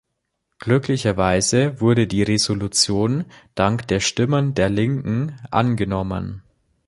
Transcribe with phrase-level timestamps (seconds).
[0.57, 6.41] Glücklicherweise wurde die Resolution dank der Stimmen der Linken angenommen.